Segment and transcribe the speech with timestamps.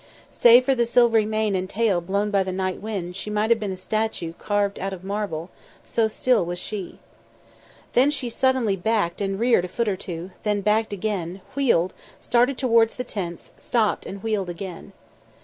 [0.31, 3.59] Save for the silvery mane and tail blown by the night wind she might have
[3.59, 5.51] been a statue carved out of marble,
[5.85, 6.97] so still was she.
[7.93, 12.57] Then she suddenly backed and reared a foot or two, then backed again; wheeled; started
[12.57, 14.93] towards the tents; stopped and wheeled again.